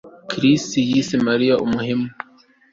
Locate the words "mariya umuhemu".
1.27-2.07